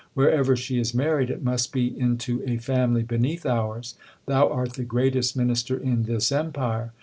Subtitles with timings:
[0.15, 3.93] Wherever she is married, it must be into a family beneath ours.
[4.25, 6.91] Thou art the greatest minister in this empire.